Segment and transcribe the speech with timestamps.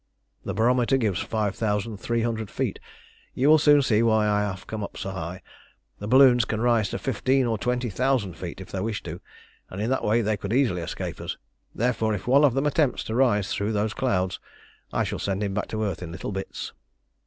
[0.45, 2.79] "The barometer gives five thousand three hundred feet.
[3.35, 5.43] You will soon see why I have come up so high.
[5.99, 9.21] The balloons can rise to fifteen or twenty thousand feet, if they wish to,
[9.69, 11.37] and in that way they could easily escape us;
[11.75, 14.39] therefore, if one of them attempts to rise through those clouds,
[14.91, 16.73] I shall send him back to earth in little bits."